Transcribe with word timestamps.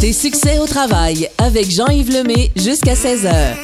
Tes 0.00 0.12
succès 0.12 0.58
au 0.58 0.66
travail 0.66 1.28
avec 1.38 1.70
Jean-Yves 1.70 2.10
Lemay 2.10 2.50
jusqu'à 2.54 2.92
16h. 2.92 3.54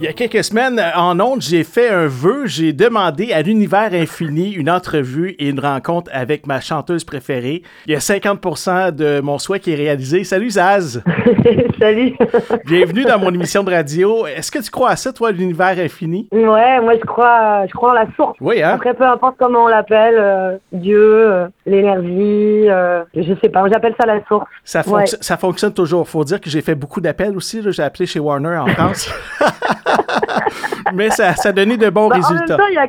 Il 0.00 0.04
y 0.04 0.08
a 0.08 0.12
quelques 0.12 0.42
semaines, 0.42 0.82
en 0.96 1.18
ondes, 1.20 1.40
j'ai 1.40 1.62
fait 1.62 1.88
un 1.88 2.06
vœu. 2.08 2.46
J'ai 2.46 2.72
demandé 2.72 3.32
à 3.32 3.42
l'univers 3.42 3.90
infini 3.92 4.52
une 4.52 4.68
entrevue 4.68 5.30
et 5.38 5.48
une 5.48 5.60
rencontre 5.60 6.10
avec 6.12 6.46
ma 6.46 6.60
chanteuse 6.60 7.04
préférée. 7.04 7.62
Il 7.86 7.92
y 7.92 7.96
a 7.96 8.00
50% 8.00 8.90
de 8.92 9.20
mon 9.20 9.38
souhait 9.38 9.60
qui 9.60 9.72
est 9.72 9.76
réalisé. 9.76 10.24
Salut 10.24 10.50
Zaz! 10.50 11.02
Salut! 11.78 12.16
Bienvenue 12.66 13.04
dans 13.04 13.20
mon 13.20 13.32
émission 13.32 13.62
de 13.62 13.70
radio. 13.70 14.26
Est-ce 14.26 14.50
que 14.50 14.58
tu 14.58 14.70
crois 14.70 14.90
à 14.90 14.96
ça, 14.96 15.12
toi, 15.12 15.30
l'univers 15.30 15.78
infini? 15.78 16.28
Ouais, 16.32 16.80
moi 16.80 16.94
je 16.94 17.04
crois, 17.06 17.66
je 17.66 17.72
crois 17.72 17.90
en 17.90 17.94
la 17.94 18.06
source. 18.16 18.36
Oui, 18.40 18.60
hein? 18.62 18.72
Après, 18.74 18.94
peu 18.94 19.04
importe 19.04 19.36
comment 19.38 19.64
on 19.64 19.68
l'appelle, 19.68 20.16
euh, 20.18 20.56
Dieu, 20.72 20.98
euh, 21.00 21.46
l'énergie, 21.66 22.68
euh, 22.68 23.04
je 23.14 23.32
sais 23.40 23.48
pas, 23.48 23.64
j'appelle 23.70 23.94
ça 24.00 24.06
la 24.06 24.24
source. 24.26 24.46
Ça, 24.64 24.82
Ouais. 24.88 25.04
ça 25.06 25.36
fonctionne 25.36 25.72
toujours. 25.72 26.08
Faut 26.08 26.24
dire 26.24 26.40
que 26.40 26.50
j'ai 26.50 26.62
fait 26.62 26.74
beaucoup 26.74 27.00
d'appels 27.00 27.36
aussi. 27.36 27.62
J'ai 27.70 27.82
appelé 27.82 28.06
chez 28.08 28.18
Warner 28.20 28.56
en 28.58 28.66
France. 28.68 29.10
Mais 30.94 31.10
ça, 31.10 31.34
ça 31.34 31.50
a 31.50 31.52
donné 31.52 31.76
de 31.76 31.90
bons 31.90 32.08
Bah, 32.08 32.16
en 32.16 32.18
même 32.20 32.30
résultats. 32.30 32.56
temps, 32.56 32.66
il 32.70 32.74
y 32.74 32.78
a 32.78 32.88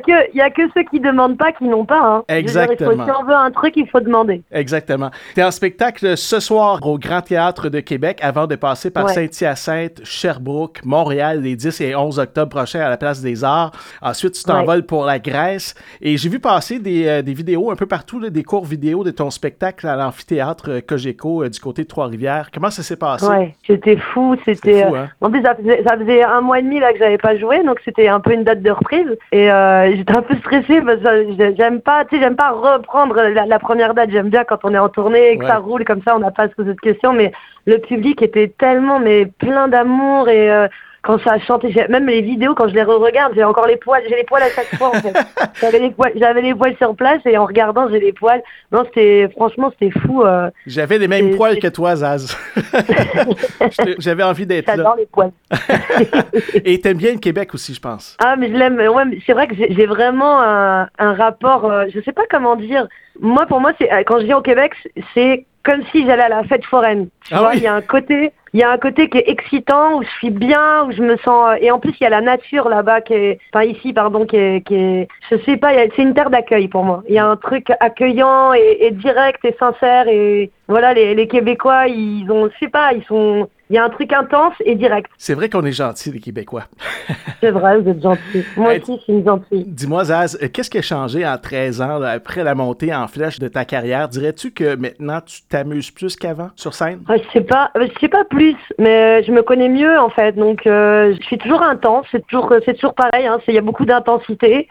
que, 0.50 0.62
a 0.62 0.68
ceux 0.74 0.82
qui 0.90 1.00
demandent 1.00 1.36
pas 1.36 1.52
qui 1.52 1.64
n'ont 1.64 1.84
pas. 1.84 2.00
Hein. 2.00 2.18
Dire, 2.18 2.24
faut- 2.28 2.32
Exactement. 2.38 3.04
si 3.04 3.10
on 3.20 3.24
veut 3.24 3.34
un 3.34 3.50
truc, 3.50 3.74
il 3.76 3.86
faut 3.88 4.00
demander. 4.00 4.42
Exactement. 4.50 5.10
Tu 5.34 5.40
es 5.40 5.44
en 5.44 5.50
spectacle 5.50 6.16
ce 6.16 6.40
soir 6.40 6.78
au 6.82 6.98
Grand 6.98 7.20
Théâtre 7.20 7.68
de 7.68 7.80
Québec 7.80 8.18
avant 8.22 8.46
de 8.46 8.56
passer 8.56 8.90
par 8.90 9.04
Ouais. 9.06 9.12
Saint-Hyacinthe, 9.12 10.00
Sherbrooke, 10.02 10.80
Montréal 10.84 11.42
les 11.42 11.56
10 11.56 11.80
et 11.82 11.94
11 11.94 12.18
octobre 12.18 12.48
prochains 12.50 12.80
à 12.80 12.88
la 12.88 12.96
Place 12.96 13.20
des 13.20 13.44
Arts. 13.44 13.72
Ensuite, 14.00 14.32
tu 14.34 14.44
t'envoles 14.44 14.84
pour 14.86 15.04
la 15.04 15.18
Grèce. 15.18 15.74
Et 16.00 16.16
j'ai 16.16 16.28
vu 16.30 16.40
passer 16.40 16.78
des, 16.78 17.06
euh, 17.06 17.22
des 17.22 17.34
vidéos 17.34 17.70
un 17.70 17.76
peu 17.76 17.86
partout, 17.86 18.18
là, 18.18 18.30
des 18.30 18.42
courts 18.44 18.64
vidéos 18.64 19.04
de 19.04 19.10
ton 19.10 19.30
spectacle 19.30 19.86
à 19.86 19.96
l'amphithéâtre 19.96 20.80
Cogeco 20.86 21.42
euh, 21.44 21.50
du 21.50 21.60
côté 21.60 21.82
de 21.82 21.88
Trois-Rivières. 21.88 22.48
Comment 22.52 22.70
ça 22.70 22.82
s'est 22.82 22.96
passé? 22.96 23.26
Ouais, 23.26 23.54
c'était 23.66 23.96
fou, 23.98 24.36
C'était 24.46 24.84
euh, 24.84 24.94
hein? 24.94 25.08
En 25.20 25.30
plus, 25.30 25.42
ça 25.42 25.54
faisait, 25.54 25.82
ça 25.86 25.96
faisait 25.96 26.22
un 26.22 26.40
mois 26.40 26.58
et 26.58 26.62
demi 26.62 26.80
là 26.80 26.92
que 26.92 26.98
j'avais 26.98 27.18
pas 27.18 27.36
joué, 27.36 27.62
donc 27.62 27.78
c'était 27.84 28.08
un 28.08 28.20
peu 28.20 28.32
une 28.32 28.44
date 28.44 28.62
de 28.62 28.70
reprise. 28.70 29.16
Et 29.32 29.50
euh, 29.50 29.94
j'étais 29.94 30.16
un 30.16 30.22
peu 30.22 30.34
stressée 30.36 30.80
parce 30.80 30.98
que 31.00 31.26
j'ai- 31.38 31.54
j'aime 31.56 31.80
pas, 31.80 32.04
tu 32.04 32.16
sais, 32.16 32.22
j'aime 32.22 32.36
pas 32.36 32.50
reprendre 32.50 33.14
la, 33.16 33.46
la 33.46 33.58
première 33.58 33.94
date. 33.94 34.10
J'aime 34.10 34.28
bien 34.30 34.44
quand 34.44 34.60
on 34.64 34.72
est 34.74 34.78
en 34.78 34.88
tournée 34.88 35.32
et 35.32 35.36
que 35.38 35.42
Ouais. 35.44 35.48
ça 35.50 35.58
roule 35.58 35.84
comme 35.84 36.02
ça, 36.06 36.16
on 36.16 36.20
n'a 36.20 36.30
pas 36.30 36.44
à 36.44 36.48
se 36.48 36.54
poser 36.54 36.74
de 36.74 36.80
questions. 36.80 37.12
Mais 37.12 37.32
le 37.66 37.78
public 37.78 38.22
était 38.22 38.48
tellement, 38.58 38.98
mais 38.98 39.26
plein 39.26 39.68
d'amour 39.68 40.28
et 40.28 40.50
euh, 40.50 40.68
quand 41.02 41.18
ça 41.22 41.32
a 41.32 41.38
chanté, 41.38 41.72
j'ai- 41.72 41.88
même 41.88 42.06
les 42.06 42.20
vidéos 42.20 42.54
quand 42.54 42.68
je 42.68 42.74
les 42.74 42.82
re-regarde, 42.82 43.32
j'ai 43.34 43.44
encore 43.44 43.66
les 43.66 43.76
poils, 43.76 44.02
j'ai 44.08 44.16
les 44.16 44.24
poils 44.24 44.42
à 44.42 44.50
chaque 44.50 44.74
fois. 44.76 44.88
En 44.88 45.00
fait. 45.00 45.12
j'avais 45.60 45.78
les 45.78 45.90
poils, 45.90 46.12
j'avais 46.16 46.42
les 46.42 46.54
poils 46.54 46.76
sur 46.76 46.94
place 46.94 47.20
et 47.24 47.36
en 47.38 47.46
regardant, 47.46 47.88
j'ai 47.88 48.00
les 48.00 48.12
poils. 48.12 48.42
Non, 48.72 48.84
c'était 48.84 49.28
franchement, 49.34 49.72
c'était 49.78 49.98
fou. 50.00 50.22
euh, 50.22 50.50
J'avais 50.66 50.98
les 50.98 51.08
mêmes 51.08 51.36
poils 51.36 51.58
que 51.58 51.68
toi, 51.68 51.96
Zaz. 51.96 52.36
J'avais 53.98 54.22
envie 54.22 54.46
d'être 54.46 54.66
là. 54.66 54.76
J'adore 54.76 54.96
les 54.96 55.06
poils. 55.06 55.32
Et 56.64 56.80
t'aimes 56.80 56.96
bien 56.96 57.12
le 57.12 57.18
Québec 57.18 57.54
aussi, 57.54 57.74
je 57.74 57.80
pense. 57.80 58.16
Ah, 58.22 58.36
mais 58.36 58.48
je 58.48 58.54
l'aime. 58.56 58.76
Ouais, 58.78 59.04
mais 59.04 59.18
c'est 59.26 59.32
vrai 59.32 59.46
que 59.46 59.54
j'ai 59.54 59.86
vraiment 59.86 60.40
un, 60.40 60.88
un 60.98 61.14
rapport. 61.14 61.70
euh, 61.70 61.84
je 61.94 62.00
sais 62.00 62.12
pas 62.12 62.22
comment 62.30 62.56
dire. 62.56 62.86
Moi, 63.20 63.46
pour 63.46 63.60
moi, 63.60 63.72
c'est 63.78 63.92
euh, 63.92 64.02
quand 64.06 64.18
je 64.20 64.24
viens 64.24 64.38
au 64.38 64.42
Québec, 64.42 64.72
c'est 65.14 65.44
comme 65.62 65.82
si 65.92 66.06
j'allais 66.06 66.22
à 66.22 66.28
la 66.28 66.44
fête 66.44 66.64
foraine. 66.64 67.08
Tu 67.26 67.34
Ah 67.34 67.40
vois, 67.40 67.50
oui? 67.50 67.58
il 67.58 67.62
y 67.62 67.66
a 67.66 67.74
un 67.74 67.82
côté, 67.82 68.32
il 68.52 68.60
y 68.60 68.62
a 68.62 68.70
un 68.70 68.78
côté 68.78 69.08
qui 69.08 69.18
est 69.18 69.28
excitant 69.28 69.98
où 69.98 70.02
je 70.02 70.08
suis 70.18 70.30
bien, 70.30 70.84
où 70.86 70.92
je 70.92 71.02
me 71.02 71.16
sens. 71.18 71.50
euh, 71.52 71.56
Et 71.60 71.70
en 71.70 71.78
plus, 71.78 71.92
il 72.00 72.04
y 72.04 72.06
a 72.06 72.10
la 72.10 72.20
nature 72.20 72.68
là-bas 72.68 73.00
qui 73.00 73.14
est, 73.14 73.38
enfin 73.52 73.64
ici, 73.64 73.92
pardon, 73.92 74.26
qui 74.26 74.36
est, 74.36 74.66
qui 74.66 74.74
est. 74.74 75.08
Je 75.30 75.36
sais 75.44 75.56
pas. 75.56 75.68
a- 75.68 75.88
C'est 75.96 76.02
une 76.02 76.14
terre 76.14 76.30
d'accueil 76.30 76.68
pour 76.68 76.84
moi. 76.84 77.02
Il 77.08 77.14
y 77.14 77.18
a 77.18 77.26
un 77.26 77.36
truc 77.36 77.68
accueillant 77.80 78.52
et, 78.54 78.78
et 78.80 78.90
direct 78.90 79.44
et 79.44 79.54
sincère 79.58 80.08
et 80.08 80.50
voilà, 80.68 80.94
les, 80.94 81.14
les 81.14 81.26
Québécois, 81.26 81.88
ils 81.88 82.30
ont, 82.30 82.48
je 82.48 82.58
sais 82.64 82.70
pas, 82.70 82.92
ils 82.92 83.04
sont. 83.04 83.48
Il 83.70 83.74
y 83.74 83.78
a 83.78 83.84
un 83.84 83.88
truc 83.88 84.12
intense 84.12 84.54
et 84.64 84.74
direct. 84.74 85.08
C'est 85.16 85.34
vrai 85.34 85.48
qu'on 85.48 85.64
est 85.64 85.70
gentils, 85.70 86.10
les 86.10 86.18
Québécois. 86.18 86.64
C'est 87.40 87.52
vrai, 87.52 87.78
vous 87.78 87.88
êtes 87.88 88.02
gentils. 88.02 88.44
Moi 88.56 88.74
Hey, 88.74 88.80
aussi, 88.82 88.96
je 88.96 89.02
suis 89.02 89.12
une 89.12 89.24
gentille. 89.24 89.64
Dis-moi, 89.64 90.04
Zaz, 90.06 90.36
euh, 90.42 90.48
qu'est-ce 90.52 90.68
qui 90.70 90.78
a 90.78 90.82
changé 90.82 91.24
en 91.24 91.38
13 91.38 91.80
ans, 91.80 92.00
là, 92.00 92.10
après 92.10 92.42
la 92.42 92.56
montée 92.56 92.92
en 92.92 93.06
flèche 93.06 93.38
de 93.38 93.46
ta 93.46 93.64
carrière? 93.64 94.08
Dirais-tu 94.08 94.50
que 94.50 94.74
maintenant, 94.74 95.20
tu 95.24 95.42
t'amuses 95.48 95.92
plus 95.92 96.16
qu'avant 96.16 96.50
sur 96.56 96.74
scène? 96.74 97.00
Ah, 97.08 97.14
je 97.16 97.22
sais 97.32 97.44
pas, 97.44 97.70
euh, 97.76 97.86
je 97.94 98.00
sais 98.00 98.08
pas 98.08 98.24
plus, 98.24 98.39
mais 98.78 99.22
je 99.24 99.32
me 99.32 99.42
connais 99.42 99.68
mieux 99.68 99.98
en 99.98 100.10
fait. 100.10 100.32
Donc 100.32 100.66
euh, 100.66 101.14
je 101.18 101.26
suis 101.26 101.38
toujours 101.38 101.62
intense, 101.62 102.06
c'est 102.10 102.26
toujours 102.26 102.52
toujours 102.78 102.94
pareil. 102.94 103.26
hein, 103.26 103.38
Il 103.48 103.54
y 103.54 103.58
a 103.58 103.62
beaucoup 103.62 103.84
d'intensité 103.84 104.68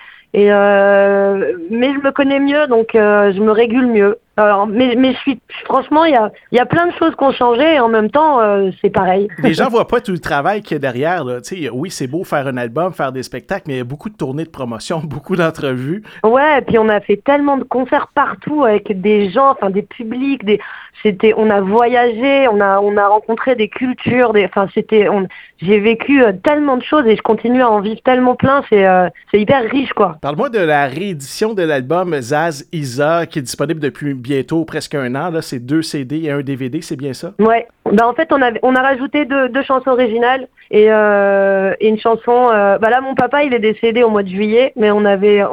euh, 0.51 1.53
mais 1.69 1.93
je 1.93 1.99
me 1.99 2.11
connais 2.11 2.39
mieux, 2.39 2.67
donc 2.67 2.95
euh, 2.95 3.31
je 3.33 3.39
me 3.41 3.51
régule 3.51 3.87
mieux. 3.87 4.19
Alors, 4.39 4.67
mais 4.67 4.95
mais 4.97 5.11
je 5.11 5.17
suis 5.17 5.39
franchement, 5.65 6.05
il 6.05 6.13
y 6.13 6.15
a 6.15 6.31
il 6.53 6.57
y 6.57 6.61
a 6.61 6.65
plein 6.65 6.87
de 6.87 6.93
choses 6.93 7.13
qui 7.17 7.23
ont 7.25 7.33
changé 7.33 7.75
et 7.75 7.79
en 7.81 7.89
même 7.89 8.09
temps 8.09 8.39
euh, 8.39 8.69
c'est 8.81 8.89
pareil. 8.89 9.27
Les 9.43 9.53
gens 9.53 9.67
voient 9.67 9.87
pas 9.87 9.99
tout 9.99 10.13
le 10.13 10.19
travail 10.19 10.61
qu'il 10.61 10.75
y 10.75 10.77
a 10.77 10.79
derrière. 10.79 11.25
Là. 11.25 11.39
Oui, 11.73 11.91
c'est 11.91 12.07
beau 12.07 12.23
faire 12.23 12.47
un 12.47 12.55
album, 12.55 12.93
faire 12.93 13.11
des 13.11 13.23
spectacles, 13.23 13.65
mais 13.67 13.73
il 13.73 13.77
y 13.79 13.81
a 13.81 13.83
beaucoup 13.83 14.09
de 14.09 14.15
tournées 14.15 14.45
de 14.45 14.49
promotion, 14.49 14.99
beaucoup 15.03 15.35
d'entrevues. 15.35 16.03
Ouais, 16.23 16.59
et 16.59 16.61
puis 16.61 16.77
on 16.77 16.87
a 16.87 17.01
fait 17.01 17.17
tellement 17.17 17.57
de 17.57 17.65
concerts 17.65 18.07
partout 18.15 18.63
avec 18.63 19.01
des 19.01 19.29
gens, 19.29 19.51
enfin 19.51 19.69
des 19.71 19.81
publics, 19.81 20.45
des 20.45 20.61
c'était 21.03 21.33
on 21.35 21.49
a 21.49 21.61
voyagé, 21.61 22.47
on 22.47 22.61
a 22.61 22.79
on 22.79 22.95
a 22.97 23.07
rencontré 23.07 23.55
des 23.55 23.67
cultures, 23.67 24.31
des 24.31 24.45
enfin 24.45 24.67
c'était 24.73 25.09
on 25.09 25.27
j'ai 25.61 25.79
vécu 25.79 26.23
euh, 26.23 26.31
tellement 26.31 26.77
de 26.77 26.83
choses 26.83 27.05
et 27.05 27.17
je 27.17 27.21
continue 27.21 27.61
à 27.61 27.69
en 27.69 27.81
vivre 27.81 28.01
tellement 28.03 28.35
plein, 28.35 28.63
c'est 28.69 28.87
euh, 28.87 29.09
c'est 29.31 29.39
hyper 29.39 29.69
riche 29.69 29.93
quoi. 29.93 30.17
Parle-moi 30.21 30.49
de 30.49 30.59
la 30.59 30.87
réédition 30.87 31.53
de 31.53 31.63
l'album 31.63 32.19
Zaz 32.21 32.65
Isa, 32.71 33.25
qui 33.25 33.39
est 33.39 33.43
disponible 33.43 33.79
depuis 33.79 34.13
bientôt 34.29 34.63
presque 34.63 34.95
un 34.95 35.15
an. 35.15 35.31
Là. 35.31 35.41
C'est 35.41 35.59
deux 35.59 35.81
CD 35.81 36.21
et 36.23 36.31
un 36.31 36.41
DVD, 36.41 36.81
c'est 36.81 36.95
bien 36.95 37.13
ça? 37.13 37.33
Ouais. 37.39 37.67
Ben 37.85 38.05
en 38.05 38.13
fait 38.13 38.31
on 38.31 38.41
a 38.41 38.51
on 38.61 38.75
a 38.75 38.81
rajouté 38.81 39.25
deux 39.25 39.63
chansons 39.63 39.91
originales 39.91 40.47
et, 40.71 40.87
euh, 40.89 41.73
et 41.79 41.87
une 41.87 41.99
chanson. 41.99 42.49
Euh, 42.51 42.77
bah 42.77 42.89
là 42.89 43.01
mon 43.01 43.15
papa 43.15 43.43
il 43.43 43.53
est 43.53 43.59
décédé 43.59 44.03
au 44.03 44.09
mois 44.09 44.23
de 44.23 44.29
juillet, 44.29 44.73
mais 44.75 44.91
on 44.91 45.05
avait 45.05 45.41
euh, 45.41 45.47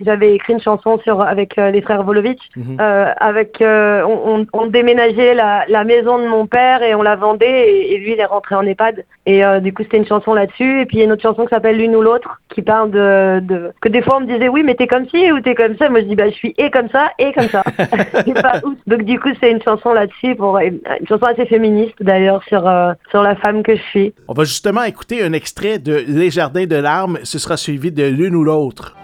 j'avais 0.00 0.34
écrit 0.34 0.54
une 0.54 0.60
chanson 0.60 0.98
sur 1.04 1.20
avec 1.20 1.58
euh, 1.58 1.70
les 1.70 1.82
frères 1.82 2.02
Volovitch. 2.02 2.40
Mhm. 2.56 2.78
Euh, 2.80 3.12
avec 3.18 3.60
euh, 3.60 4.02
on, 4.04 4.40
on, 4.40 4.46
on 4.52 4.66
déménageait 4.66 5.34
la, 5.34 5.64
la 5.68 5.84
maison 5.84 6.18
de 6.18 6.26
mon 6.26 6.46
père 6.46 6.82
et 6.82 6.94
on 6.94 7.02
la 7.02 7.16
vendait 7.16 7.68
et, 7.70 7.94
et 7.94 7.98
lui 7.98 8.12
il 8.12 8.20
est 8.20 8.24
rentré 8.24 8.54
en 8.54 8.62
EHPAD 8.62 9.04
et 9.26 9.44
euh, 9.44 9.60
du 9.60 9.72
coup 9.72 9.82
c'était 9.82 9.98
une 9.98 10.06
chanson 10.06 10.34
là-dessus 10.34 10.80
et 10.82 10.86
puis 10.86 10.96
il 10.96 11.00
y 11.00 11.02
a 11.02 11.06
une 11.06 11.12
autre 11.12 11.22
chanson 11.22 11.44
qui 11.44 11.50
s'appelle 11.50 11.76
l'une 11.76 11.96
ou 11.96 12.02
l'autre 12.02 12.40
qui 12.48 12.62
parle 12.62 12.90
de, 12.90 13.40
de 13.40 13.72
que 13.80 13.88
des 13.88 14.02
fois 14.02 14.18
on 14.18 14.20
me 14.20 14.26
disait 14.26 14.48
oui 14.48 14.62
mais 14.64 14.74
t'es 14.74 14.86
comme 14.86 15.08
ci 15.08 15.32
ou 15.32 15.40
t'es 15.40 15.54
comme 15.54 15.76
ça 15.76 15.88
moi 15.88 16.00
je 16.00 16.06
dis 16.06 16.16
bah 16.16 16.28
je 16.28 16.34
suis 16.34 16.54
et 16.58 16.70
comme 16.70 16.88
ça 16.88 17.10
et 17.18 17.32
comme 17.32 17.48
ça 17.48 17.62
pas 18.42 18.60
donc 18.86 19.02
du 19.02 19.18
coup 19.18 19.30
c'est 19.40 19.50
une 19.50 19.62
chanson 19.62 19.92
là-dessus 19.92 20.34
pour 20.34 20.58
une 20.58 20.80
chanson 21.08 21.24
assez 21.26 21.46
féministe 21.46 21.94
d'ailleurs 22.00 22.42
sur 22.44 22.66
euh, 22.66 22.92
sur 23.10 23.22
la 23.22 23.34
femme 23.36 23.62
que 23.62 23.76
je 23.76 23.82
suis 23.82 24.14
On 24.28 24.34
va 24.34 24.44
justement 24.54 24.84
écouter 24.84 25.20
un 25.20 25.32
extrait 25.32 25.80
de 25.80 26.04
Les 26.06 26.30
Jardins 26.30 26.66
de 26.66 26.76
larmes. 26.76 27.18
Ce 27.24 27.40
sera 27.40 27.56
suivi 27.56 27.90
de 27.90 28.04
l'une 28.04 28.36
ou 28.36 28.44
l'autre. 28.44 28.94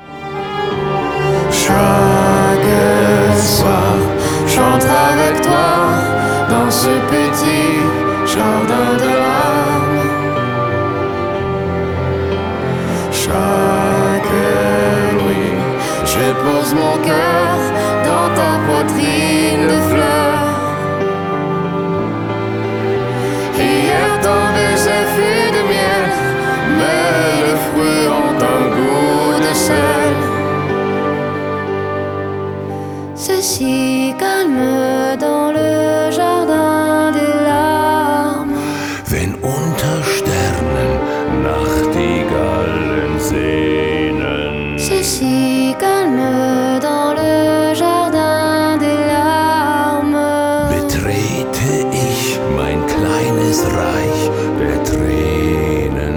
Si 45.60 45.74
calme 45.84 46.80
dans 46.88 47.10
le 47.20 47.74
jardin 47.80 48.78
des 48.84 48.98
larmes. 49.12 50.28
Betrete 50.74 51.72
ich 52.04 52.22
mein 52.56 52.80
kleines 52.92 53.60
Reich 53.78 54.20
der 54.58 54.76
Tränen. 54.88 56.16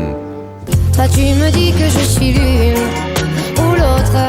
Toi 0.95 1.05
tu 1.15 1.25
me 1.41 1.49
dis 1.57 1.71
que 1.79 1.87
je 1.95 2.03
suis 2.13 2.31
l'une 2.37 2.85
ou 3.63 3.67
l'autre, 3.79 4.21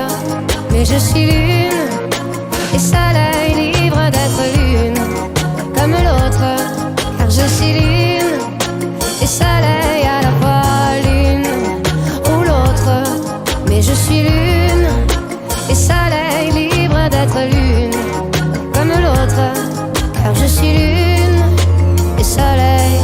mais 0.72 0.84
je 0.92 0.98
suis 1.08 1.26
l'une 1.32 1.82
et 2.76 2.82
seule 2.92 3.22
et 3.46 3.54
libre 3.60 4.02
d'être 4.14 4.42
l'une 4.56 5.00
comme 5.76 5.94
l'autre, 6.06 6.46
car 7.18 7.30
je 7.38 7.46
suis 7.56 7.72
l'une 7.76 7.93
suis 20.54 20.68
lune 20.78 22.18
et 22.18 22.22
soleil. 22.22 23.00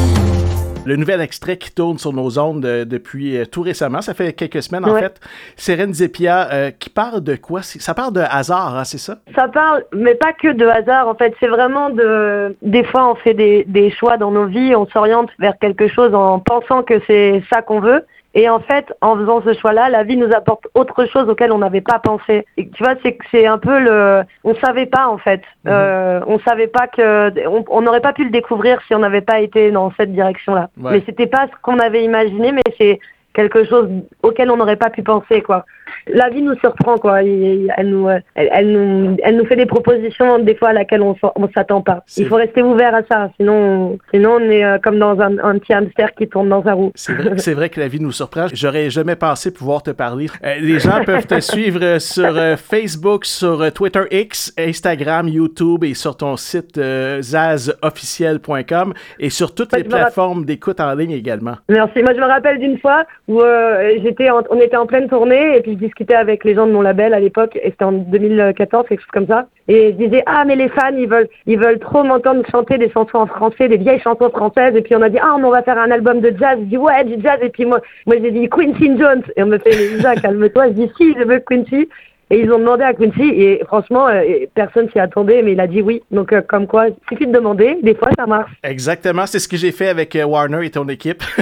Le 0.86 0.96
nouvel 0.96 1.20
extrait 1.20 1.56
qui 1.58 1.70
tourne 1.72 1.98
sur 1.98 2.12
nos 2.12 2.38
ondes 2.38 2.64
euh, 2.64 2.84
depuis 2.86 3.36
euh, 3.36 3.44
tout 3.44 3.60
récemment, 3.62 4.00
ça 4.00 4.14
fait 4.14 4.32
quelques 4.32 4.62
semaines 4.62 4.84
en 4.86 4.92
Ouais. 4.94 5.02
fait, 5.02 5.20
Sérène 5.56 5.92
Zepia, 5.92 6.48
euh, 6.52 6.70
qui 6.70 6.88
parle 6.88 7.20
de 7.22 7.36
quoi? 7.36 7.60
Ça 7.62 7.92
parle 7.94 8.14
de 8.14 8.20
hasard, 8.20 8.76
hein, 8.76 8.84
c'est 8.84 8.98
ça? 8.98 9.16
Ça 9.36 9.46
parle, 9.48 9.84
mais 9.94 10.14
pas 10.14 10.32
que 10.32 10.48
de 10.52 10.66
hasard 10.66 11.06
en 11.06 11.14
fait. 11.14 11.34
C'est 11.38 11.48
vraiment 11.48 11.90
de. 11.90 12.56
Des 12.62 12.82
fois, 12.82 13.10
on 13.10 13.14
fait 13.14 13.34
des, 13.34 13.64
des 13.68 13.90
choix 13.90 14.16
dans 14.16 14.30
nos 14.30 14.46
vies, 14.46 14.74
on 14.74 14.86
s'oriente 14.86 15.28
vers 15.38 15.58
quelque 15.60 15.86
chose 15.86 16.14
en 16.14 16.38
pensant 16.40 16.82
que 16.82 16.94
c'est 17.06 17.42
ça 17.52 17.60
qu'on 17.62 17.80
veut. 17.80 18.04
Et 18.34 18.48
en 18.48 18.60
fait, 18.60 18.92
en 19.00 19.16
faisant 19.16 19.42
ce 19.42 19.54
choix-là, 19.54 19.88
la 19.88 20.04
vie 20.04 20.16
nous 20.16 20.32
apporte 20.32 20.68
autre 20.74 21.04
chose 21.06 21.28
auquel 21.28 21.50
on 21.50 21.58
n'avait 21.58 21.80
pas 21.80 21.98
pensé. 21.98 22.46
Et 22.56 22.68
tu 22.68 22.82
vois, 22.82 22.94
c'est 23.02 23.18
c'est 23.30 23.46
un 23.46 23.58
peu 23.58 23.78
le. 23.80 24.22
On 24.44 24.54
savait 24.54 24.86
pas 24.86 25.08
en 25.08 25.18
fait. 25.18 25.42
Mhm. 25.64 25.72
Euh, 25.72 26.20
on 26.26 26.38
savait 26.40 26.68
pas 26.68 26.86
que. 26.86 27.46
On 27.48 27.64
on 27.68 27.82
n'aurait 27.82 28.00
pas 28.00 28.12
pu 28.12 28.24
le 28.24 28.30
découvrir 28.30 28.80
si 28.86 28.94
on 28.94 29.00
n'avait 29.00 29.20
pas 29.20 29.40
été 29.40 29.72
dans 29.72 29.92
cette 29.96 30.12
direction-là. 30.12 30.70
Ouais. 30.80 30.92
Mais 30.92 31.02
c'était 31.06 31.26
pas 31.26 31.46
ce 31.48 31.52
qu'on 31.62 31.78
avait 31.78 32.04
imaginé, 32.04 32.52
mais 32.52 32.62
c'est 32.78 33.00
quelque 33.32 33.64
chose 33.64 33.88
auquel 34.22 34.50
on 34.50 34.56
n'aurait 34.56 34.76
pas 34.76 34.90
pu 34.90 35.02
penser 35.02 35.42
quoi. 35.42 35.64
La 36.06 36.28
vie 36.30 36.42
nous 36.42 36.54
surprend 36.56 36.96
quoi. 36.98 37.22
Elle 37.22 37.68
nous, 37.84 38.08
elle, 38.08 38.22
elle 38.34 38.72
nous, 38.72 39.16
elle 39.22 39.36
nous 39.36 39.46
fait 39.46 39.56
des 39.56 39.66
propositions 39.66 40.38
des 40.38 40.54
fois 40.54 40.70
à 40.70 40.72
laquelle 40.72 41.02
on, 41.02 41.16
on 41.36 41.48
s'attend 41.54 41.82
pas. 41.82 42.04
Il 42.16 42.26
faut 42.26 42.36
rester 42.36 42.62
ouvert 42.62 42.94
à 42.94 43.02
ça, 43.10 43.30
sinon, 43.36 43.98
sinon 44.12 44.38
on 44.40 44.50
est 44.50 44.64
euh, 44.64 44.78
comme 44.82 44.98
dans 44.98 45.18
un, 45.20 45.38
un 45.38 45.58
petit 45.58 45.72
hamster 45.72 46.14
qui 46.14 46.28
tourne 46.28 46.48
dans 46.48 46.66
un 46.66 46.72
roue. 46.72 46.92
C'est 46.94 47.54
vrai, 47.54 47.68
que 47.68 47.80
la 47.80 47.88
vie 47.88 48.00
nous 48.00 48.12
surprend. 48.12 48.46
J'aurais 48.52 48.90
jamais 48.90 49.16
pensé 49.16 49.52
pouvoir 49.52 49.82
te 49.82 49.90
parler. 49.90 50.26
Euh, 50.44 50.56
les 50.60 50.78
gens 50.78 51.04
peuvent 51.04 51.26
te 51.26 51.40
suivre 51.40 51.80
euh, 51.82 51.98
sur 51.98 52.36
euh, 52.36 52.56
Facebook, 52.56 53.24
sur 53.24 53.62
euh, 53.62 53.70
Twitter 53.70 54.02
X, 54.10 54.52
Instagram, 54.58 55.28
YouTube 55.28 55.84
et 55.84 55.94
sur 55.94 56.16
ton 56.16 56.36
site 56.36 56.78
euh, 56.78 57.22
zazofficiel.com 57.22 58.94
et 59.18 59.30
sur 59.30 59.54
toutes 59.54 59.72
les 59.76 59.84
plateformes 59.84 60.44
d'écoute 60.44 60.80
en 60.80 60.94
ligne 60.94 61.12
également. 61.12 61.56
Merci. 61.68 62.02
Moi, 62.02 62.14
je 62.14 62.20
me 62.20 62.26
rappelle 62.26 62.58
d'une 62.58 62.78
fois 62.78 63.04
où 63.28 63.40
euh, 63.40 63.98
j'étais, 64.02 64.28
on 64.30 64.60
était 64.60 64.76
en 64.76 64.86
pleine 64.86 65.08
tournée 65.08 65.56
et 65.56 65.60
puis 65.60 65.76
discutais 65.80 66.14
avec 66.14 66.44
les 66.44 66.54
gens 66.54 66.66
de 66.66 66.72
mon 66.72 66.82
label 66.82 67.14
à 67.14 67.20
l'époque. 67.20 67.58
Et 67.62 67.70
c'était 67.70 67.84
en 67.84 67.92
2014, 67.92 68.86
quelque 68.88 69.00
chose 69.00 69.10
comme 69.12 69.26
ça. 69.26 69.46
Et 69.68 69.92
je 69.92 70.04
disais 70.04 70.22
ah 70.26 70.44
mais 70.44 70.56
les 70.56 70.68
fans 70.68 70.96
ils 70.96 71.08
veulent, 71.08 71.28
ils 71.46 71.58
veulent 71.58 71.78
trop 71.78 72.02
m'entendre 72.02 72.44
chanter 72.50 72.78
des 72.78 72.90
chansons 72.90 73.18
en 73.18 73.26
français, 73.26 73.68
des 73.68 73.76
vieilles 73.76 74.00
chansons 74.00 74.30
françaises. 74.30 74.76
Et 74.76 74.82
puis 74.82 74.94
on 74.96 75.02
a 75.02 75.08
dit 75.08 75.18
ah 75.20 75.36
on 75.36 75.50
va 75.50 75.62
faire 75.62 75.78
un 75.78 75.90
album 75.90 76.20
de 76.20 76.34
jazz. 76.38 76.58
Je 76.60 76.64
dis 76.66 76.76
ouais 76.76 77.04
du 77.04 77.22
jazz. 77.22 77.38
Et 77.42 77.50
puis 77.50 77.64
moi, 77.64 77.80
moi 78.06 78.16
j'ai 78.22 78.30
dit 78.30 78.48
Quincy 78.48 78.98
Jones. 78.98 79.22
Et 79.36 79.42
on 79.42 79.46
me 79.46 79.58
fait 79.58 79.70
Lisa 79.70 80.14
calme-toi. 80.16 80.68
Je 80.68 80.72
dis 80.72 80.90
si 80.96 81.14
je 81.14 81.24
veux 81.24 81.40
Quincy. 81.40 81.88
Et 82.30 82.40
ils 82.40 82.52
ont 82.52 82.58
demandé 82.58 82.84
à 82.84 82.94
Quincy 82.94 83.22
et 83.22 83.62
franchement 83.66 84.06
euh, 84.08 84.22
personne 84.54 84.88
s'y 84.90 84.98
attendait 85.00 85.42
mais 85.42 85.52
il 85.52 85.60
a 85.60 85.66
dit 85.66 85.82
oui. 85.82 86.02
Donc 86.10 86.32
euh, 86.32 86.40
comme 86.46 86.66
quoi 86.66 86.88
il 86.88 86.94
suffit 87.08 87.26
de 87.26 87.32
demander. 87.32 87.78
Des 87.82 87.94
fois 87.94 88.08
ça 88.16 88.26
marche. 88.26 88.52
Exactement, 88.62 89.26
c'est 89.26 89.38
ce 89.40 89.48
que 89.48 89.56
j'ai 89.56 89.72
fait 89.72 89.88
avec 89.88 90.14
euh, 90.16 90.24
Warner 90.24 90.64
et 90.64 90.70
ton 90.70 90.86
équipe. 90.88 91.22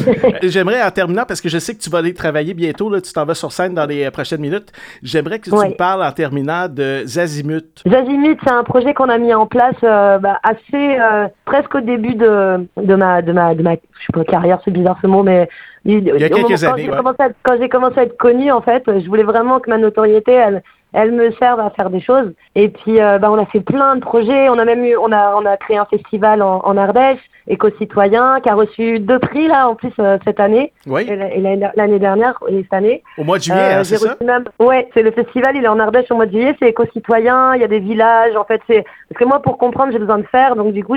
J'aimerais, 0.42 0.82
en 0.82 0.90
terminant, 0.90 1.24
parce 1.26 1.40
que 1.40 1.48
je 1.48 1.58
sais 1.58 1.74
que 1.74 1.80
tu 1.80 1.90
vas 1.90 1.98
aller 1.98 2.14
travailler 2.14 2.54
bientôt, 2.54 2.90
là, 2.90 3.00
tu 3.00 3.12
t'en 3.12 3.24
vas 3.24 3.34
sur 3.34 3.52
scène 3.52 3.74
dans 3.74 3.86
les 3.86 4.10
prochaines 4.10 4.40
minutes, 4.40 4.72
j'aimerais 5.02 5.38
que 5.38 5.50
tu 5.50 5.54
Ouais. 5.54 5.68
me 5.70 5.74
parles 5.74 6.02
en 6.02 6.12
terminant 6.12 6.68
de 6.68 7.02
Zazimut. 7.04 7.82
Zazimut, 7.88 8.38
c'est 8.44 8.52
un 8.52 8.64
projet 8.64 8.94
qu'on 8.94 9.08
a 9.08 9.18
mis 9.18 9.34
en 9.34 9.46
place 9.46 9.74
bah, 9.82 10.38
assez 10.42 10.98
euh, 10.98 11.28
presque 11.44 11.74
au 11.74 11.80
début 11.80 12.14
de, 12.14 12.66
de 12.76 12.94
ma 12.94 13.20
de 13.22 13.32
ma 13.32 13.54
de 13.54 13.62
ma 13.62 13.72
je 13.74 14.06
sais 14.06 14.12
pas 14.12 14.24
carrière, 14.24 14.58
c'est 14.64 14.70
bizarre 14.70 14.98
ce 15.02 15.06
mot, 15.06 15.22
mais 15.22 15.48
il 15.84 16.04
y 16.04 16.24
a 16.24 16.28
quelques 16.28 16.62
années, 16.64 16.90
ouais. 16.90 16.96
commencé 16.96 17.22
quand 17.42 17.56
j'ai 17.58 17.68
commencé 17.68 17.98
à 17.98 18.02
être 18.02 18.16
connue, 18.16 18.52
en 18.52 18.60
fait, 18.60 18.82
je 18.86 19.06
voulais 19.08 19.22
vraiment 19.22 19.60
que 19.60 19.70
ma 19.70 19.78
notoriété, 19.78 20.32
elle 20.32 20.62
elle 20.92 21.12
me 21.12 21.30
serve 21.32 21.60
à 21.60 21.70
faire 21.70 21.90
des 21.90 22.00
choses. 22.00 22.32
Et 22.54 22.68
puis, 22.68 23.00
euh, 23.00 23.18
bah, 23.18 23.30
on 23.30 23.38
a 23.38 23.46
fait 23.46 23.60
plein 23.60 23.96
de 23.96 24.00
projets. 24.00 24.48
On 24.48 24.58
a 24.58 24.64
même 24.64 24.84
eu, 24.84 24.96
on 24.96 25.12
a, 25.12 25.34
on 25.36 25.46
a 25.46 25.56
créé 25.56 25.76
un 25.76 25.84
festival 25.84 26.42
en, 26.42 26.60
en 26.64 26.76
Ardèche, 26.76 27.20
éco-citoyen, 27.48 28.40
qui 28.42 28.48
a 28.48 28.54
reçu 28.54 28.98
deux 28.98 29.18
prix 29.18 29.48
là 29.48 29.68
en 29.68 29.74
plus 29.74 29.92
euh, 29.98 30.18
cette 30.24 30.40
année 30.40 30.72
Oui, 30.86 31.06
et 31.08 31.16
la- 31.16 31.34
et 31.34 31.40
l'année 31.76 31.98
dernière 31.98 32.38
et 32.48 32.62
cette 32.62 32.72
année. 32.72 33.02
au 33.18 33.24
mois 33.24 33.38
de 33.38 33.42
juillet, 33.44 33.58
Euh, 33.60 33.80
hein, 33.80 33.84
c'est 33.84 33.96
j'ai 33.98 34.06
ça? 34.06 34.16
même- 34.24 34.44
Ouais, 34.58 34.88
c'est 34.94 35.02
le 35.02 35.10
festival, 35.10 35.56
il 35.56 35.64
est 35.64 35.68
en 35.68 35.78
Ardèche 35.78 36.10
au 36.10 36.16
mois 36.16 36.26
de 36.26 36.32
juillet, 36.32 36.54
c'est 36.60 36.68
éco-citoyen, 36.68 37.54
il 37.54 37.60
y 37.60 37.64
a 37.64 37.68
des 37.68 37.80
villages, 37.80 38.36
en 38.36 38.44
fait, 38.44 38.60
c'est 38.66 38.84
parce 39.08 39.18
que 39.18 39.24
moi 39.24 39.40
pour 39.42 39.58
comprendre, 39.58 39.92
j'ai 39.92 39.98
besoin 39.98 40.18
de 40.18 40.26
faire, 40.26 40.56
donc 40.56 40.72
du 40.72 40.84
coup, 40.84 40.96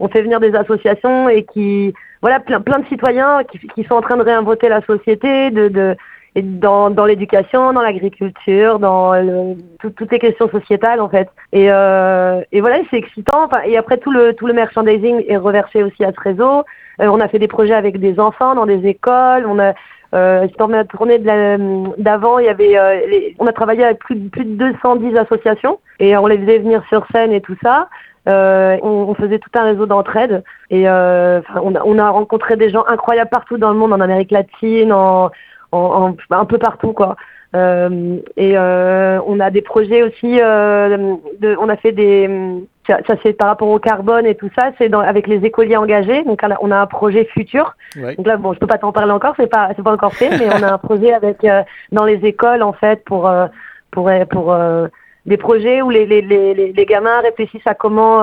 on 0.00 0.08
fait 0.08 0.22
venir 0.22 0.40
des 0.40 0.54
associations 0.54 1.28
et 1.28 1.44
qui 1.44 1.92
voilà, 2.22 2.40
plein 2.40 2.60
plein 2.60 2.78
de 2.78 2.86
citoyens 2.86 3.42
qui, 3.44 3.58
qui 3.74 3.84
sont 3.84 3.94
en 3.94 4.00
train 4.00 4.16
de 4.16 4.22
réinventer 4.22 4.68
la 4.68 4.80
société 4.82 5.50
de 5.50 5.68
de 5.68 5.96
et 6.34 6.42
dans, 6.42 6.90
dans 6.90 7.04
l'éducation, 7.04 7.72
dans 7.72 7.82
l'agriculture, 7.82 8.78
dans 8.78 9.12
le, 9.14 9.54
tout- 9.78 9.90
toutes 9.90 10.10
les 10.12 10.18
questions 10.18 10.48
sociétales 10.50 11.00
en 11.00 11.08
fait. 11.08 11.28
Et, 11.52 11.70
euh, 11.70 12.40
et 12.52 12.60
voilà, 12.60 12.78
c'est 12.90 12.96
excitant. 12.96 13.48
Et 13.66 13.76
après 13.76 13.98
tout 13.98 14.10
le 14.10 14.32
tout 14.34 14.46
le 14.46 14.52
merchandising 14.52 15.24
est 15.28 15.36
reversé 15.36 15.82
aussi 15.82 16.04
à 16.04 16.12
ce 16.12 16.20
réseau. 16.20 16.64
Euh, 17.00 17.06
on 17.06 17.20
a 17.20 17.28
fait 17.28 17.38
des 17.38 17.48
projets 17.48 17.74
avec 17.74 17.98
des 17.98 18.18
enfants 18.18 18.54
dans 18.54 18.66
des 18.66 18.86
écoles. 18.86 19.46
On 19.46 19.58
a 19.58 19.74
euh, 20.14 20.46
dans 20.58 20.68
ma 20.68 20.84
tournée 20.84 21.18
d'avant, 21.18 22.38
il 22.38 22.46
y 22.46 22.48
avait, 22.48 22.78
euh, 22.78 23.00
on 23.40 23.46
a 23.48 23.52
travaillé 23.52 23.84
avec 23.84 23.98
plus 23.98 24.14
de, 24.14 24.28
plus 24.28 24.44
de 24.44 24.54
210 24.54 25.16
associations 25.16 25.80
et 25.98 26.16
on 26.16 26.26
les 26.28 26.38
faisait 26.38 26.58
venir 26.58 26.84
sur 26.88 27.04
scène 27.12 27.32
et 27.32 27.40
tout 27.40 27.56
ça. 27.62 27.88
Euh, 28.28 28.76
on, 28.82 28.88
on 29.08 29.14
faisait 29.14 29.38
tout 29.40 29.50
un 29.54 29.64
réseau 29.64 29.86
d'entraide 29.86 30.44
et 30.70 30.88
euh, 30.88 31.40
on, 31.62 31.74
a, 31.74 31.82
on 31.84 31.98
a 31.98 32.08
rencontré 32.10 32.56
des 32.56 32.70
gens 32.70 32.84
incroyables 32.86 33.28
partout 33.28 33.58
dans 33.58 33.70
le 33.70 33.76
monde, 33.76 33.92
en 33.92 34.00
Amérique 34.00 34.30
latine, 34.30 34.92
en, 34.92 35.30
en, 35.74 36.10
en- 36.10 36.16
un 36.30 36.44
peu 36.44 36.58
partout 36.58 36.92
quoi. 36.92 37.16
Euh, 37.54 38.16
et 38.36 38.54
euh, 38.58 39.20
on 39.28 39.38
a 39.38 39.50
des 39.50 39.62
projets 39.62 40.02
aussi. 40.02 40.40
euh, 40.40 41.16
de, 41.40 41.56
on 41.60 41.68
a 41.68 41.76
fait 41.76 41.92
des. 41.92 42.28
Ça, 42.86 42.98
ça, 43.06 43.14
c'est 43.22 43.32
par 43.32 43.48
rapport 43.48 43.68
au 43.68 43.78
carbone 43.78 44.26
et 44.26 44.34
tout 44.34 44.50
ça. 44.58 44.72
C'est 44.76 44.88
dans- 44.88 45.00
avec 45.00 45.26
les 45.28 45.44
écoliers 45.44 45.76
engagés. 45.76 46.24
Donc 46.24 46.40
on 46.60 46.70
a- 46.72 46.76
un 46.80 46.86
projet 46.86 47.24
futur. 47.26 47.76
Donc 48.16 48.26
là, 48.26 48.36
bon, 48.36 48.52
je 48.54 48.58
peux 48.58 48.66
pas 48.66 48.78
t'en 48.78 48.90
parler 48.92 49.12
encore. 49.12 49.34
C'est 49.36 49.46
pas, 49.46 49.68
c'est 49.76 49.84
pas 49.84 49.92
encore 49.92 50.14
fait, 50.14 50.30
mais 50.30 50.48
on 50.48 50.62
a 50.64 50.72
un 50.72 50.78
projet 50.78 51.12
avec 51.12 51.46
dans 51.92 52.04
les 52.04 52.24
écoles 52.26 52.62
en 52.62 52.72
fait 52.72 53.04
pour 53.04 53.30
pour 53.92 54.10
pour 54.30 54.56
des 55.26 55.36
projets 55.36 55.80
où 55.80 55.90
les 55.90 56.06
les, 56.06 56.22
les 56.22 56.72
les 56.72 56.86
gamins 56.86 57.20
réfléchissent 57.20 57.66
à 57.66 57.74
comment 57.74 58.18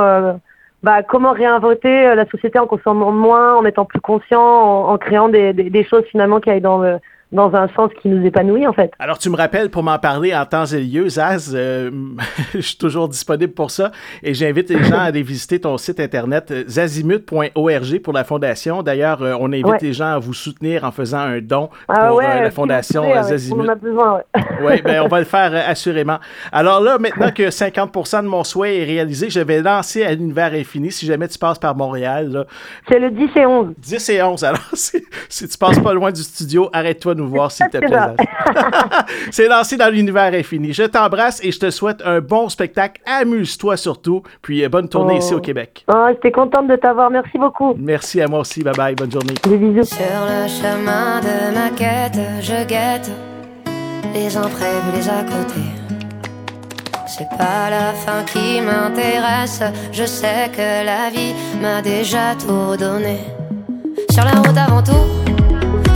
bah, 0.83 1.03
comment 1.03 1.31
réinventer 1.31 2.15
la 2.15 2.25
société 2.25 2.59
en 2.59 2.65
consommant 2.67 3.11
moins, 3.11 3.55
en 3.55 3.63
étant 3.65 3.85
plus 3.85 4.01
conscient, 4.01 4.41
en, 4.41 4.89
en 4.91 4.97
créant 4.97 5.29
des, 5.29 5.53
des, 5.53 5.69
des 5.69 5.83
choses 5.83 6.03
finalement 6.11 6.39
qui 6.39 6.49
aillent 6.49 6.59
dans 6.59 6.79
le 6.79 6.97
dans 7.31 7.53
un 7.55 7.67
sens 7.69 7.91
qui 8.01 8.09
nous 8.09 8.25
épanouit 8.25 8.67
en 8.67 8.73
fait. 8.73 8.91
Alors, 8.99 9.17
tu 9.17 9.29
me 9.29 9.37
rappelles 9.37 9.69
pour 9.69 9.83
m'en 9.83 9.97
parler 9.99 10.35
en 10.35 10.45
temps 10.45 10.65
et 10.65 10.81
lieu, 10.81 11.07
Zaz, 11.09 11.51
euh, 11.55 11.89
je 12.53 12.59
suis 12.59 12.77
toujours 12.77 13.07
disponible 13.07 13.53
pour 13.53 13.71
ça 13.71 13.91
et 14.23 14.33
j'invite 14.33 14.69
les 14.69 14.83
gens 14.83 14.97
à 14.97 15.03
aller 15.03 15.23
visiter 15.23 15.59
ton 15.59 15.77
site 15.77 15.99
internet 15.99 16.51
euh, 16.51 16.63
zazimut.org 16.67 17.99
pour 18.01 18.13
la 18.13 18.23
fondation. 18.23 18.83
D'ailleurs, 18.83 19.21
euh, 19.21 19.35
on 19.39 19.47
invite 19.47 19.65
Ouais. 19.65 19.77
les 19.81 19.93
gens 19.93 20.07
à 20.13 20.19
vous 20.19 20.33
soutenir 20.33 20.83
en 20.83 20.91
faisant 20.91 21.19
un 21.19 21.39
don 21.39 21.67
pour 21.87 21.95
Ah 21.97 22.13
ouais, 22.13 22.25
euh, 22.25 22.41
la 22.43 22.51
fondation 22.51 23.03
Zazimut. 23.23 23.69
On 23.69 23.75
besoin. 23.75 24.13
Ouais. 24.15 24.23
Oui, 24.63 24.81
ben 24.83 25.01
on 25.01 25.07
va 25.07 25.19
le 25.19 25.25
faire 25.25 25.51
assurément. 25.67 26.19
Alors 26.51 26.81
là, 26.81 26.97
maintenant 26.99 27.31
que 27.31 27.43
50% 27.49 28.23
de 28.23 28.27
mon 28.27 28.43
souhait 28.43 28.77
est 28.79 28.83
réalisé, 28.83 29.29
je 29.29 29.39
vais 29.39 29.61
lancer 29.61 30.03
à 30.03 30.13
l'univers 30.13 30.53
infini 30.53 30.91
si 30.91 31.05
jamais 31.07 31.27
tu 31.27 31.39
passes 31.39 31.57
par 31.57 31.75
Montréal. 31.75 32.45
C'est 32.87 32.99
le 32.99 33.09
10 33.09 33.29
et 33.37 33.45
11. 33.45 33.73
10 33.77 34.09
et 34.09 34.21
11. 34.21 34.43
Alors, 34.43 34.59
si, 34.73 35.03
si 35.29 35.47
tu 35.47 35.57
passes 35.57 35.79
pas 35.79 35.93
loin 35.93 36.11
du 36.11 36.21
studio, 36.21 36.69
arrête-toi 36.73 37.15
de 37.15 37.20
nous 37.21 37.29
voir, 37.29 37.51
s'il 37.51 37.67
te 37.67 37.77
C'est 37.79 37.85
plaît. 37.87 37.97
C'est 39.31 39.47
lancé 39.47 39.77
dans 39.77 39.89
l'univers 39.89 40.33
infini. 40.33 40.73
Je 40.73 40.83
t'embrasse 40.83 41.43
et 41.43 41.51
je 41.51 41.59
te 41.59 41.69
souhaite 41.69 42.01
un 42.05 42.19
bon 42.19 42.49
spectacle. 42.49 43.01
Amuse-toi 43.05 43.77
surtout. 43.77 44.23
Puis 44.41 44.63
euh, 44.63 44.69
bonne 44.69 44.89
tournée 44.89 45.13
Oh. 45.15 45.19
ici 45.19 45.33
au 45.33 45.39
Québec. 45.39 45.85
Oh, 45.87 46.07
J'étais 46.09 46.31
contente 46.31 46.67
de 46.67 46.75
t'avoir. 46.75 47.09
Merci 47.09 47.37
beaucoup. 47.37 47.73
Merci 47.77 48.21
à 48.21 48.27
moi 48.27 48.39
aussi. 48.39 48.63
Bye 48.63 48.73
bye. 48.75 48.95
Bonne 48.95 49.11
journée. 49.11 49.33
Des 49.43 49.57
bisous. 49.57 49.83
Sur 49.85 49.97
le 50.05 50.47
chemin 50.47 51.19
de 51.21 51.53
ma 51.53 51.69
quête, 51.75 52.19
je 52.41 52.65
guette 52.67 53.09
les 54.13 54.35
imprévus, 54.35 54.91
les 54.95 55.07
à 55.09 55.23
côté. 55.23 55.61
C'est 57.07 57.27
pas 57.37 57.69
la 57.69 57.91
fin 57.93 58.23
qui 58.23 58.61
m'intéresse, 58.61 59.61
je 59.91 60.05
sais 60.05 60.49
que 60.55 60.85
la 60.85 61.09
vie 61.09 61.33
m'a 61.61 61.81
déjà 61.81 62.35
tout 62.39 62.77
donné. 62.77 63.19
Sur 64.11 64.23
la 64.23 64.31
route 64.31 64.57
avant 64.57 64.81
tout, 64.81 65.30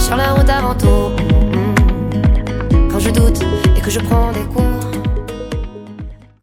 sur 0.06 0.16
la 0.16 0.34
route 0.34 0.50
avant 0.50 0.76
tout. 0.76 1.10
hmm. 1.18 2.92
Quand 2.92 3.00
je 3.00 3.10
doute 3.10 3.42
et 3.76 3.82
que 3.82 3.90
je 3.90 4.00
prends 4.00 4.32
des 4.32 4.46
coups, 4.54 4.75